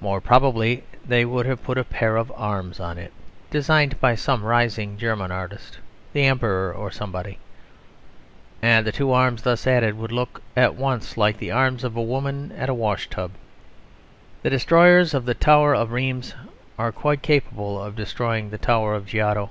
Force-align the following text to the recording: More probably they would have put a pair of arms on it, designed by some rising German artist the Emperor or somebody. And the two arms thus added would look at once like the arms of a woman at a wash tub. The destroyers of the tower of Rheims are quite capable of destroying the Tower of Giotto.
More 0.00 0.20
probably 0.20 0.82
they 1.06 1.24
would 1.24 1.46
have 1.46 1.62
put 1.62 1.78
a 1.78 1.84
pair 1.84 2.16
of 2.16 2.32
arms 2.34 2.80
on 2.80 2.98
it, 2.98 3.12
designed 3.48 4.00
by 4.00 4.16
some 4.16 4.42
rising 4.42 4.96
German 4.98 5.30
artist 5.30 5.78
the 6.12 6.24
Emperor 6.24 6.72
or 6.74 6.90
somebody. 6.90 7.38
And 8.60 8.84
the 8.84 8.90
two 8.90 9.12
arms 9.12 9.42
thus 9.42 9.68
added 9.68 9.96
would 9.96 10.10
look 10.10 10.42
at 10.56 10.74
once 10.74 11.16
like 11.16 11.38
the 11.38 11.52
arms 11.52 11.84
of 11.84 11.94
a 11.96 12.02
woman 12.02 12.50
at 12.58 12.68
a 12.68 12.74
wash 12.74 13.08
tub. 13.08 13.30
The 14.42 14.50
destroyers 14.50 15.14
of 15.14 15.24
the 15.26 15.34
tower 15.34 15.76
of 15.76 15.92
Rheims 15.92 16.34
are 16.76 16.90
quite 16.90 17.22
capable 17.22 17.80
of 17.80 17.94
destroying 17.94 18.50
the 18.50 18.58
Tower 18.58 18.96
of 18.96 19.06
Giotto. 19.06 19.50